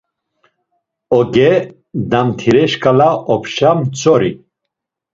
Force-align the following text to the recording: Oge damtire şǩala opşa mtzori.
Oge 1.17 1.49
damtire 2.09 2.63
şǩala 2.71 3.09
opşa 3.33 3.71
mtzori. 3.77 4.31